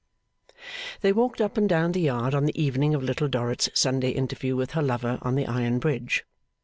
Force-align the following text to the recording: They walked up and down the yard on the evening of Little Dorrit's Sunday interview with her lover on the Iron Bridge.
They 1.01 1.13
walked 1.13 1.41
up 1.41 1.57
and 1.57 1.69
down 1.69 1.91
the 1.91 2.01
yard 2.01 2.33
on 2.33 2.45
the 2.45 2.59
evening 2.59 2.95
of 2.95 3.03
Little 3.03 3.27
Dorrit's 3.27 3.69
Sunday 3.75 4.09
interview 4.09 4.55
with 4.55 4.71
her 4.71 4.81
lover 4.81 5.19
on 5.21 5.35
the 5.35 5.45
Iron 5.45 5.77
Bridge. 5.77 6.25